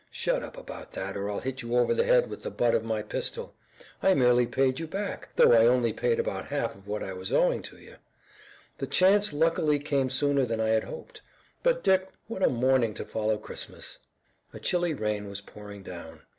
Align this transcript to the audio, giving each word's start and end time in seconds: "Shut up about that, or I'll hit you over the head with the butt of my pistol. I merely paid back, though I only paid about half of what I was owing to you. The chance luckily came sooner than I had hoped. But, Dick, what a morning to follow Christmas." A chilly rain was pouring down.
"Shut 0.09 0.41
up 0.41 0.57
about 0.57 0.93
that, 0.93 1.15
or 1.15 1.29
I'll 1.29 1.41
hit 1.41 1.61
you 1.61 1.77
over 1.77 1.93
the 1.93 2.03
head 2.05 2.27
with 2.27 2.41
the 2.41 2.49
butt 2.49 2.73
of 2.73 2.83
my 2.83 3.03
pistol. 3.03 3.53
I 4.01 4.15
merely 4.15 4.47
paid 4.47 4.89
back, 4.89 5.29
though 5.35 5.51
I 5.53 5.67
only 5.67 5.93
paid 5.93 6.19
about 6.19 6.47
half 6.47 6.73
of 6.73 6.87
what 6.87 7.03
I 7.03 7.13
was 7.13 7.31
owing 7.31 7.61
to 7.61 7.77
you. 7.77 7.97
The 8.79 8.87
chance 8.87 9.31
luckily 9.31 9.77
came 9.77 10.09
sooner 10.09 10.43
than 10.43 10.59
I 10.59 10.69
had 10.69 10.85
hoped. 10.85 11.21
But, 11.61 11.83
Dick, 11.83 12.09
what 12.27 12.41
a 12.41 12.49
morning 12.49 12.95
to 12.95 13.05
follow 13.05 13.37
Christmas." 13.37 13.99
A 14.53 14.59
chilly 14.59 14.95
rain 14.95 15.29
was 15.29 15.41
pouring 15.41 15.83
down. 15.83 16.21